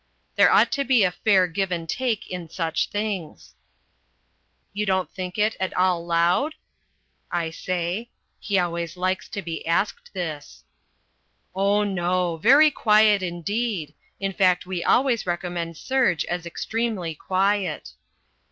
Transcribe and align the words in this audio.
There 0.35 0.51
ought 0.51 0.71
to 0.71 0.83
be 0.83 1.03
a 1.03 1.11
fair 1.11 1.45
give 1.45 1.71
and 1.71 1.87
take 1.87 2.27
in 2.27 2.49
such 2.49 2.89
things. 2.89 3.53
"You 4.73 4.83
don't 4.83 5.11
think 5.11 5.37
it 5.37 5.55
at 5.59 5.77
all 5.77 6.03
loud?" 6.03 6.55
I 7.29 7.51
say. 7.51 8.09
He 8.39 8.57
always 8.57 8.97
likes 8.97 9.29
to 9.29 9.43
be 9.43 9.63
asked 9.67 10.11
this. 10.15 10.63
"Oh, 11.53 11.83
no, 11.83 12.37
very 12.37 12.71
quiet 12.71 13.21
indeed. 13.21 13.93
In 14.19 14.33
fact 14.33 14.65
we 14.65 14.83
always 14.83 15.27
recommend 15.27 15.77
serge 15.77 16.25
as 16.25 16.47
extremely 16.47 17.13
quiet." 17.13 17.91